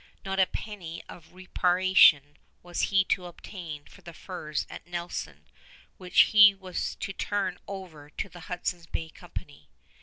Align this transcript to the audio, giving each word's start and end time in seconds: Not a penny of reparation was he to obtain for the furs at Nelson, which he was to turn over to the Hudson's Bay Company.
Not 0.25 0.39
a 0.39 0.47
penny 0.47 1.03
of 1.07 1.33
reparation 1.33 2.37
was 2.63 2.89
he 2.89 3.03
to 3.03 3.27
obtain 3.27 3.85
for 3.85 4.01
the 4.01 4.15
furs 4.15 4.65
at 4.67 4.87
Nelson, 4.87 5.45
which 5.97 6.21
he 6.31 6.55
was 6.55 6.95
to 6.95 7.13
turn 7.13 7.59
over 7.67 8.09
to 8.09 8.27
the 8.27 8.39
Hudson's 8.49 8.87
Bay 8.87 9.09
Company. 9.09 9.69